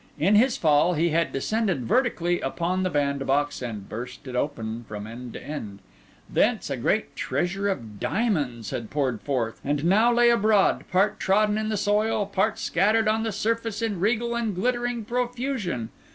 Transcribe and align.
In 0.17 0.33
his 0.33 0.57
fall 0.57 0.95
he 0.95 1.09
had 1.09 1.31
descended 1.31 1.85
vertically 1.85 2.41
upon 2.41 2.81
the 2.81 2.89
bandbox 2.89 3.61
and 3.61 3.87
burst 3.87 4.25
it 4.27 4.35
open 4.35 4.83
from 4.87 5.05
end 5.05 5.33
to 5.33 5.43
end; 5.43 5.77
thence 6.27 6.71
a 6.71 6.77
great 6.77 7.15
treasure 7.15 7.67
of 7.67 7.99
diamonds 7.99 8.71
had 8.71 8.89
poured 8.89 9.21
forth, 9.21 9.61
and 9.63 9.85
now 9.85 10.11
lay 10.11 10.31
abroad, 10.31 10.85
part 10.91 11.19
trodden 11.19 11.55
in 11.55 11.69
the 11.69 11.77
soil, 11.77 12.25
part 12.25 12.57
scattered 12.57 13.07
on 13.07 13.21
the 13.21 13.31
surface 13.31 13.79
in 13.83 13.99
regal 13.99 14.33
and 14.33 14.55
glittering 14.55 15.05
profusion. 15.05 15.89